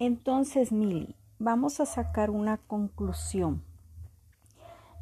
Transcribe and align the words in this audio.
Entonces, 0.00 0.70
Mili, 0.70 1.16
vamos 1.40 1.80
a 1.80 1.86
sacar 1.86 2.30
una 2.30 2.56
conclusión. 2.56 3.64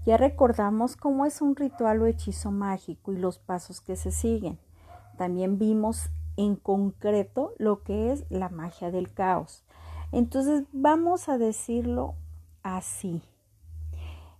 Ya 0.06 0.16
recordamos 0.16 0.96
cómo 0.96 1.26
es 1.26 1.42
un 1.42 1.54
ritual 1.54 2.00
o 2.00 2.06
hechizo 2.06 2.50
mágico 2.50 3.12
y 3.12 3.18
los 3.18 3.38
pasos 3.38 3.82
que 3.82 3.96
se 3.96 4.10
siguen. 4.10 4.58
También 5.18 5.58
vimos 5.58 6.08
en 6.38 6.56
concreto 6.56 7.52
lo 7.58 7.82
que 7.82 8.12
es 8.12 8.24
la 8.30 8.48
magia 8.48 8.90
del 8.90 9.12
caos. 9.12 9.64
Entonces 10.12 10.64
vamos 10.72 11.28
a 11.28 11.36
decirlo 11.36 12.14
así, 12.62 13.22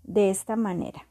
de 0.05 0.31
esta 0.31 0.57
manera. 0.57 1.07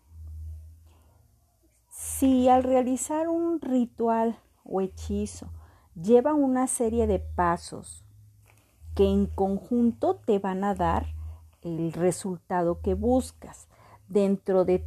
Si 1.89 2.50
al 2.50 2.64
realizar 2.64 3.27
un 3.27 3.62
ritual 3.62 4.39
o 4.64 4.82
hechizo 4.82 5.50
lleva 6.02 6.34
una 6.34 6.66
serie 6.66 7.05
de 7.05 7.20
pasos 7.20 8.04
que 8.96 9.05
en 9.05 9.27
conjunto 9.27 10.15
te 10.25 10.39
van 10.39 10.64
a 10.64 10.74
dar 10.74 11.07
el 11.61 11.92
resultado 11.92 12.79
que 12.82 12.93
buscas. 12.93 13.68
Dentro 14.07 14.65
de 14.65 14.86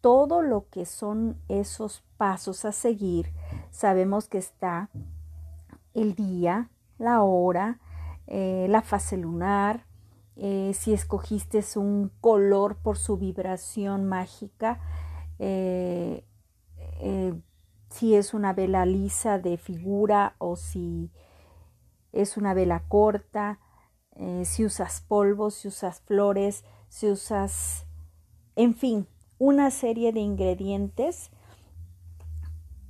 todo 0.00 0.40
lo 0.40 0.68
que 0.70 0.86
son 0.86 1.36
esos 1.48 2.02
pasos 2.16 2.64
a 2.64 2.72
seguir, 2.72 3.32
sabemos 3.70 4.28
que 4.28 4.38
está 4.38 4.88
el 5.94 6.14
día, 6.14 6.70
la 6.98 7.22
hora, 7.22 7.80
eh, 8.26 8.66
la 8.68 8.82
fase 8.82 9.16
lunar, 9.16 9.84
eh, 10.36 10.72
si 10.74 10.92
escogiste 10.92 11.62
un 11.76 12.10
color 12.20 12.76
por 12.76 12.96
su 12.96 13.16
vibración 13.16 14.06
mágica, 14.06 14.80
eh, 15.38 16.24
si 17.90 18.14
es 18.14 18.34
una 18.34 18.52
vela 18.52 18.86
lisa 18.86 19.38
de 19.38 19.56
figura 19.56 20.34
o 20.38 20.56
si 20.56 21.10
es 22.12 22.36
una 22.36 22.54
vela 22.54 22.84
corta, 22.88 23.60
si 24.44 24.64
usas 24.64 25.00
polvos, 25.00 25.54
si 25.54 25.68
usas 25.68 26.00
flores, 26.00 26.64
si 26.88 27.10
usas, 27.10 27.86
en 28.56 28.74
fin, 28.74 29.06
una 29.38 29.70
serie 29.70 30.12
de 30.12 30.20
ingredientes. 30.20 31.30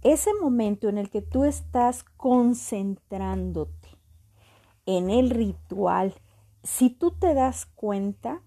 Ese 0.03 0.31
momento 0.41 0.89
en 0.89 0.99
el 0.99 1.11
que 1.11 1.23
tú 1.23 1.45
estás 1.45 2.05
concentrándote 2.17 3.99
en 4.87 5.11
el 5.11 5.31
ritual, 5.31 6.15
si 6.63 6.91
tú 6.91 7.13
te 7.13 7.35
das 7.35 7.67
cuenta, 7.67 8.43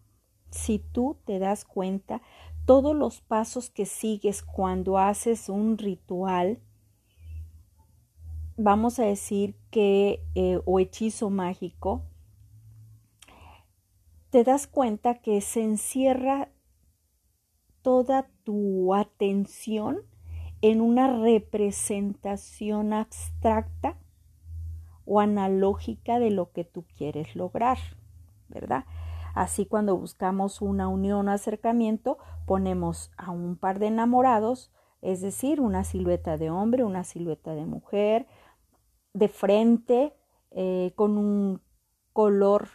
si 0.50 0.80
tú 0.80 1.20
te 1.26 1.40
das 1.40 1.64
cuenta, 1.64 2.22
todos 2.66 2.96
los 2.96 3.22
pasos 3.22 3.70
que 3.70 3.86
sigues 3.86 4.42
cuando 4.42 4.98
haces 4.98 5.48
un 5.48 5.78
ritual, 5.78 6.60
vamos 8.58 9.00
a 9.00 9.04
decir 9.04 9.56
que, 9.72 10.24
eh, 10.36 10.60
o 10.66 10.80
hechizo 10.80 11.30
mágico, 11.30 12.04
te 14.30 14.44
das 14.44 14.68
cuenta 14.68 15.16
que 15.16 15.42
se 15.42 15.64
encierra 15.64 16.50
toda 17.82 18.28
tu 18.44 18.96
atención 18.96 20.02
en 20.62 20.82
una 20.82 21.22
representación 21.22 22.94
abstracta 22.94 23.98
o 25.06 25.20
analógica 25.20 26.20
de 26.20 26.32
lo 26.32 26.52
que 26.52 26.64
tú 26.64 26.86
quieres 26.98 27.36
lograr, 27.36 27.78
¿verdad? 28.48 28.86
Así 29.36 29.66
cuando 29.66 29.98
buscamos 29.98 30.62
una 30.62 30.88
unión 30.88 31.28
o 31.28 31.32
acercamiento, 31.32 32.18
ponemos 32.46 33.12
a 33.18 33.32
un 33.32 33.58
par 33.58 33.80
de 33.80 33.88
enamorados, 33.88 34.72
es 35.02 35.22
decir, 35.22 35.60
una 35.60 35.84
silueta 35.84 36.38
de 36.38 36.50
hombre, 36.50 36.86
una 36.86 37.04
silueta 37.04 37.54
de 37.54 37.66
mujer, 37.66 38.26
de 39.14 39.28
frente, 39.28 40.14
eh, 40.52 40.92
con 40.96 41.18
un 41.18 41.62
color 42.14 42.70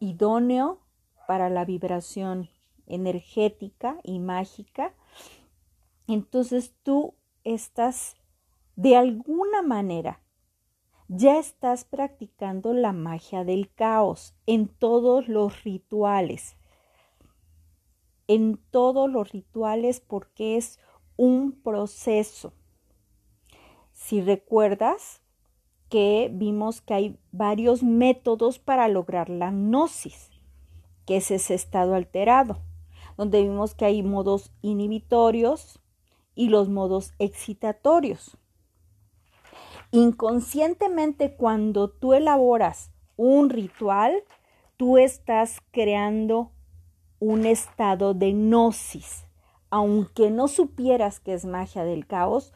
idóneo 0.00 0.80
para 1.26 1.48
la 1.48 1.64
vibración 1.64 2.50
energética 2.86 3.98
y 4.02 4.18
mágica 4.18 4.94
entonces 6.06 6.74
tú 6.82 7.14
estás 7.44 8.16
de 8.76 8.96
alguna 8.96 9.62
manera, 9.62 10.20
ya 11.08 11.38
estás 11.38 11.84
practicando 11.84 12.72
la 12.74 12.92
magia 12.92 13.44
del 13.44 13.72
caos 13.72 14.34
en 14.46 14.68
todos 14.68 15.28
los 15.28 15.62
rituales, 15.62 16.56
en 18.28 18.58
todos 18.70 19.10
los 19.10 19.30
rituales 19.30 20.00
porque 20.00 20.56
es 20.56 20.78
un 21.16 21.52
proceso. 21.52 22.52
Si 23.92 24.20
recuerdas 24.20 25.21
que 25.92 26.30
vimos 26.32 26.80
que 26.80 26.94
hay 26.94 27.18
varios 27.32 27.82
métodos 27.82 28.58
para 28.58 28.88
lograr 28.88 29.28
la 29.28 29.50
gnosis, 29.50 30.30
que 31.04 31.18
es 31.18 31.30
ese 31.30 31.52
estado 31.52 31.94
alterado, 31.94 32.62
donde 33.18 33.42
vimos 33.42 33.74
que 33.74 33.84
hay 33.84 34.02
modos 34.02 34.50
inhibitorios, 34.62 35.82
y 36.34 36.48
los 36.48 36.70
modos 36.70 37.12
excitatorios. 37.18 38.38
Inconscientemente 39.90 41.36
cuando 41.36 41.90
tú 41.90 42.14
elaboras 42.14 42.90
un 43.16 43.50
ritual, 43.50 44.24
tú 44.78 44.96
estás 44.96 45.58
creando 45.72 46.52
un 47.18 47.44
estado 47.44 48.14
de 48.14 48.32
gnosis. 48.32 49.26
Aunque 49.68 50.30
no 50.30 50.48
supieras 50.48 51.20
que 51.20 51.34
es 51.34 51.44
magia 51.44 51.84
del 51.84 52.06
caos, 52.06 52.54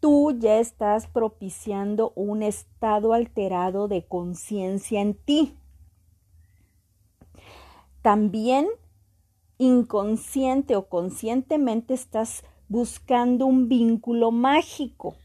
tú 0.00 0.32
ya 0.38 0.58
estás 0.58 1.06
propiciando 1.06 2.12
un 2.14 2.42
estado 2.42 3.12
alterado 3.12 3.88
de 3.88 4.06
conciencia 4.06 5.00
en 5.00 5.14
ti. 5.14 5.56
También 8.02 8.68
inconsciente 9.58 10.76
o 10.76 10.88
conscientemente 10.88 11.94
estás 11.94 12.44
buscando 12.68 13.46
un 13.46 13.68
vínculo 13.68 14.30
mágico, 14.30 15.16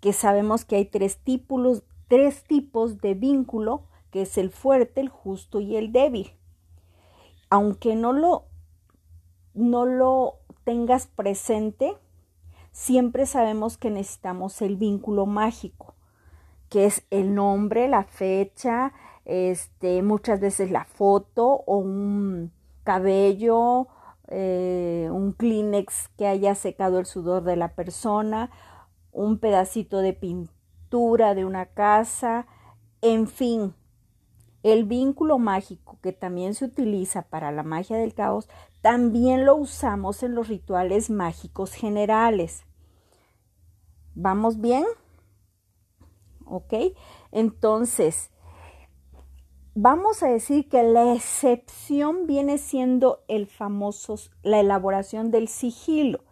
que 0.00 0.12
sabemos 0.12 0.64
que 0.64 0.76
hay 0.76 0.86
tres 0.86 1.18
tipos, 1.18 1.82
de 2.08 3.14
vínculo, 3.14 3.82
que 4.10 4.22
es 4.22 4.38
el 4.38 4.50
fuerte, 4.50 5.00
el 5.00 5.08
justo 5.08 5.60
y 5.60 5.76
el 5.76 5.92
débil. 5.92 6.32
Aunque 7.50 7.94
no 7.94 8.12
lo 8.12 8.46
tengas 10.64 11.06
presente, 11.06 11.96
siempre 12.72 13.26
sabemos 13.26 13.78
que 13.78 13.90
necesitamos 13.90 14.60
el 14.62 14.76
vínculo 14.76 15.26
mágico, 15.26 15.94
que 16.68 16.86
es 16.86 17.04
el 17.10 17.34
nombre, 17.34 17.86
la 17.88 18.04
fecha, 18.04 18.92
este, 19.24 20.02
muchas 20.02 20.40
veces 20.40 20.70
la 20.70 20.84
foto 20.84 21.62
o 21.66 21.76
un 21.76 22.50
cabello 22.82 23.86
eh, 24.34 25.10
un 25.12 25.32
Kleenex 25.32 26.08
que 26.16 26.26
haya 26.26 26.54
secado 26.54 26.98
el 26.98 27.04
sudor 27.04 27.42
de 27.44 27.54
la 27.54 27.74
persona, 27.74 28.50
un 29.12 29.38
pedacito 29.38 29.98
de 29.98 30.14
pintura 30.14 31.34
de 31.34 31.44
una 31.44 31.66
casa, 31.66 32.46
en 33.02 33.26
fin, 33.26 33.74
el 34.62 34.84
vínculo 34.84 35.38
mágico 35.38 35.98
que 36.02 36.12
también 36.12 36.54
se 36.54 36.66
utiliza 36.66 37.22
para 37.22 37.50
la 37.50 37.62
magia 37.62 37.96
del 37.96 38.14
caos, 38.14 38.48
también 38.80 39.44
lo 39.44 39.56
usamos 39.56 40.22
en 40.22 40.34
los 40.34 40.48
rituales 40.48 41.10
mágicos 41.10 41.72
generales. 41.72 42.64
¿Vamos 44.14 44.60
bien? 44.60 44.84
¿Ok? 46.44 46.74
Entonces, 47.30 48.30
vamos 49.74 50.22
a 50.22 50.28
decir 50.28 50.68
que 50.68 50.82
la 50.82 51.14
excepción 51.14 52.26
viene 52.26 52.58
siendo 52.58 53.24
el 53.28 53.46
famoso, 53.46 54.16
la 54.42 54.60
elaboración 54.60 55.30
del 55.30 55.48
sigilo, 55.48 56.24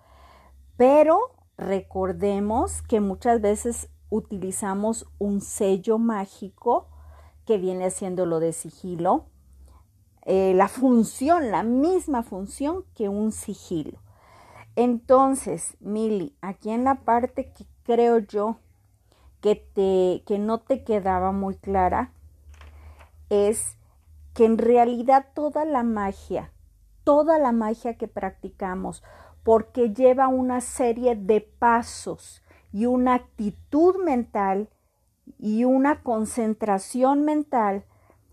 pero 0.77 1.19
recordemos 1.57 2.83
que 2.83 3.01
muchas 3.01 3.41
veces 3.41 3.89
utilizamos 4.11 5.07
un 5.19 5.41
sello 5.41 5.99
mágico 5.99 6.90
que 7.50 7.59
viene 7.59 7.91
siendo 7.91 8.27
lo 8.27 8.39
de 8.39 8.53
sigilo, 8.53 9.25
eh, 10.22 10.54
la 10.54 10.69
función, 10.69 11.51
la 11.51 11.65
misma 11.65 12.22
función 12.22 12.84
que 12.95 13.09
un 13.09 13.33
sigilo. 13.33 13.98
Entonces, 14.77 15.77
Mili, 15.80 16.36
aquí 16.42 16.71
en 16.71 16.84
la 16.84 17.01
parte 17.01 17.53
que 17.53 17.66
creo 17.83 18.19
yo 18.19 18.59
que, 19.41 19.57
te, 19.57 20.22
que 20.28 20.39
no 20.39 20.60
te 20.60 20.84
quedaba 20.84 21.33
muy 21.33 21.57
clara, 21.57 22.13
es 23.30 23.77
que 24.33 24.45
en 24.45 24.57
realidad 24.57 25.27
toda 25.34 25.65
la 25.65 25.83
magia, 25.83 26.53
toda 27.03 27.41
la 27.41 27.51
magia 27.51 27.98
que 27.98 28.07
practicamos, 28.07 29.03
porque 29.42 29.92
lleva 29.92 30.28
una 30.28 30.60
serie 30.60 31.16
de 31.16 31.41
pasos 31.41 32.45
y 32.72 32.86
una 32.86 33.15
actitud 33.15 33.97
mental 34.04 34.69
y 35.38 35.65
una 35.65 36.03
concentración 36.03 37.24
mental 37.24 37.84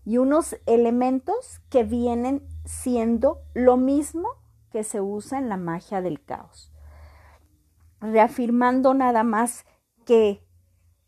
y 0.04 0.18
unos 0.18 0.56
elementos 0.66 1.60
que 1.68 1.84
vienen 1.84 2.42
siendo 2.64 3.40
lo 3.54 3.76
mismo 3.76 4.28
que 4.70 4.84
se 4.84 5.00
usa 5.00 5.38
en 5.38 5.48
la 5.48 5.56
magia 5.56 6.00
del 6.00 6.22
caos. 6.22 6.72
Reafirmando 8.00 8.94
nada 8.94 9.22
más 9.24 9.64
que 10.04 10.42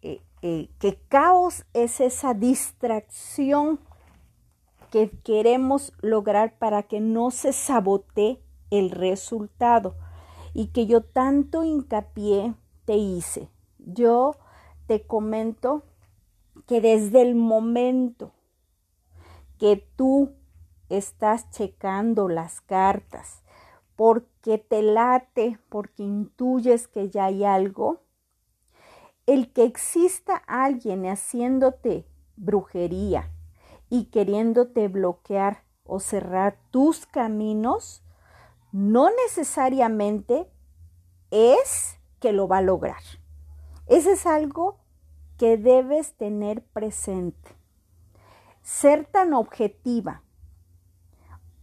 eh, 0.02 0.22
eh, 0.42 0.70
que 0.78 0.98
caos 1.08 1.66
es 1.74 2.00
esa 2.00 2.34
distracción 2.34 3.80
que 4.90 5.10
queremos 5.22 5.92
lograr 6.00 6.58
para 6.58 6.82
que 6.82 7.00
no 7.00 7.30
se 7.30 7.52
sabotee 7.52 8.42
el 8.70 8.90
resultado 8.90 9.96
y 10.54 10.68
que 10.68 10.86
yo 10.86 11.02
tanto 11.02 11.62
hincapié 11.62 12.54
te 12.84 12.96
hice. 12.96 13.50
Yo 13.78 14.36
te 14.90 15.06
comento 15.06 15.84
que 16.66 16.80
desde 16.80 17.22
el 17.22 17.36
momento 17.36 18.32
que 19.56 19.76
tú 19.94 20.32
estás 20.88 21.48
checando 21.52 22.28
las 22.28 22.60
cartas 22.60 23.44
porque 23.94 24.58
te 24.58 24.82
late, 24.82 25.60
porque 25.68 26.02
intuyes 26.02 26.88
que 26.88 27.08
ya 27.08 27.26
hay 27.26 27.44
algo, 27.44 28.00
el 29.26 29.52
que 29.52 29.62
exista 29.62 30.34
alguien 30.34 31.06
haciéndote 31.06 32.04
brujería 32.34 33.30
y 33.90 34.06
queriéndote 34.06 34.88
bloquear 34.88 35.62
o 35.84 36.00
cerrar 36.00 36.58
tus 36.72 37.06
caminos, 37.06 38.02
no 38.72 39.08
necesariamente 39.24 40.50
es 41.30 41.96
que 42.18 42.32
lo 42.32 42.48
va 42.48 42.58
a 42.58 42.62
lograr. 42.62 43.04
Ese 43.86 44.12
es 44.12 44.24
algo 44.24 44.79
que 45.40 45.56
debes 45.56 46.12
tener 46.18 46.62
presente. 46.62 47.56
Ser 48.60 49.06
tan 49.06 49.32
objetiva, 49.32 50.22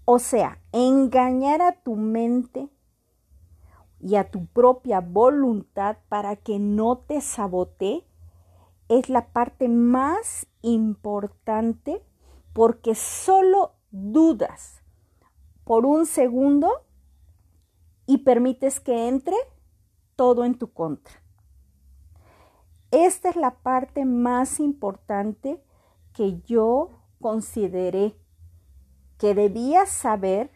o 0.03 0.17
sea, 0.17 0.59
engañar 0.71 1.61
a 1.61 1.83
tu 1.83 1.95
mente 1.95 2.69
y 3.99 4.15
a 4.15 4.31
tu 4.31 4.47
propia 4.47 4.99
voluntad 4.99 5.97
para 6.09 6.37
que 6.37 6.57
no 6.57 6.97
te 6.97 7.21
sabotee 7.21 8.03
es 8.89 9.09
la 9.09 9.27
parte 9.27 9.69
más 9.69 10.47
importante 10.63 12.03
porque 12.53 12.95
solo 12.95 13.75
dudas 13.91 14.81
por 15.65 15.85
un 15.85 16.07
segundo 16.07 16.83
y 18.07 18.23
permites 18.23 18.79
que 18.79 19.07
entre 19.07 19.35
todo 20.15 20.45
en 20.45 20.57
tu 20.57 20.73
contra. 20.73 21.26
Esta 22.91 23.29
es 23.29 23.35
la 23.35 23.55
parte 23.55 24.05
más 24.05 24.59
importante 24.59 25.61
que 26.13 26.41
yo 26.41 26.91
consideré 27.19 28.15
que 29.17 29.33
debías 29.33 29.89
saber, 29.89 30.51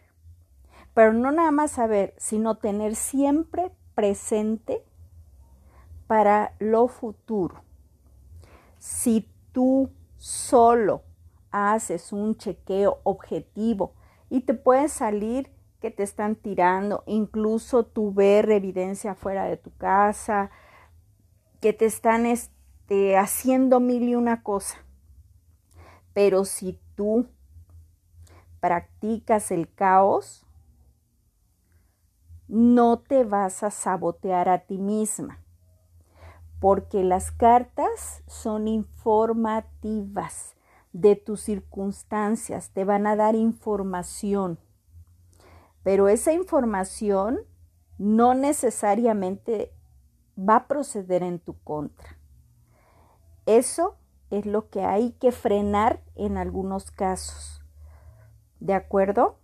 pero 0.94 1.12
no 1.12 1.30
nada 1.30 1.50
más 1.50 1.72
saber, 1.72 2.14
sino 2.16 2.56
tener 2.56 2.94
siempre 2.94 3.72
presente 3.94 4.84
para 6.06 6.54
lo 6.58 6.88
futuro. 6.88 7.62
Si 8.78 9.30
tú 9.52 9.90
solo 10.16 11.02
haces 11.50 12.12
un 12.12 12.36
chequeo 12.36 13.00
objetivo 13.02 13.94
y 14.30 14.40
te 14.40 14.54
puede 14.54 14.88
salir 14.88 15.52
que 15.80 15.90
te 15.90 16.02
están 16.02 16.36
tirando, 16.36 17.02
incluso 17.06 17.84
tú 17.84 18.12
ver 18.12 18.50
evidencia 18.50 19.14
fuera 19.14 19.44
de 19.44 19.56
tu 19.56 19.74
casa, 19.76 20.50
que 21.62 21.72
te 21.72 21.86
están 21.86 22.26
este, 22.26 23.16
haciendo 23.16 23.80
mil 23.80 24.02
y 24.02 24.14
una 24.14 24.42
cosa. 24.42 24.84
Pero 26.12 26.44
si 26.44 26.78
tú 26.94 27.26
practicas 28.60 29.50
el 29.50 29.72
caos, 29.72 30.44
no 32.48 32.98
te 32.98 33.24
vas 33.24 33.62
a 33.62 33.70
sabotear 33.70 34.50
a 34.50 34.66
ti 34.66 34.76
misma, 34.76 35.42
porque 36.60 37.02
las 37.02 37.30
cartas 37.30 38.22
son 38.26 38.68
informativas 38.68 40.54
de 40.92 41.16
tus 41.16 41.40
circunstancias, 41.40 42.68
te 42.74 42.84
van 42.84 43.06
a 43.06 43.16
dar 43.16 43.34
información 43.34 44.58
pero 45.82 46.08
esa 46.08 46.32
información 46.32 47.40
no 47.98 48.34
necesariamente 48.34 49.72
va 50.48 50.56
a 50.56 50.68
proceder 50.68 51.22
en 51.22 51.38
tu 51.38 51.58
contra. 51.62 52.18
Eso 53.46 53.96
es 54.30 54.46
lo 54.46 54.70
que 54.70 54.82
hay 54.82 55.12
que 55.12 55.32
frenar 55.32 56.02
en 56.14 56.36
algunos 56.36 56.90
casos. 56.90 57.62
¿De 58.60 58.74
acuerdo? 58.74 59.38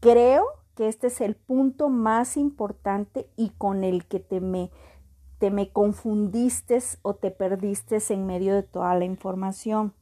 Creo 0.00 0.44
que 0.74 0.88
este 0.88 1.08
es 1.08 1.20
el 1.20 1.36
punto 1.36 1.88
más 1.88 2.36
importante 2.36 3.30
y 3.36 3.50
con 3.50 3.84
el 3.84 4.06
que 4.06 4.20
te 4.20 4.40
me, 4.40 4.70
te 5.38 5.50
me 5.50 5.70
confundiste 5.70 6.78
o 7.02 7.14
te 7.14 7.30
perdiste 7.30 7.98
en 8.10 8.26
medio 8.26 8.54
de 8.54 8.62
toda 8.62 8.94
la 8.94 9.04
información. 9.04 9.94